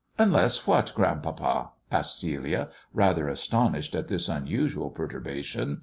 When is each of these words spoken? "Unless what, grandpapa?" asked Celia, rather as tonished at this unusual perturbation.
"Unless 0.17 0.65
what, 0.65 0.91
grandpapa?" 0.95 1.73
asked 1.91 2.19
Celia, 2.19 2.69
rather 2.91 3.29
as 3.29 3.47
tonished 3.47 3.93
at 3.93 4.07
this 4.07 4.27
unusual 4.29 4.89
perturbation. 4.89 5.77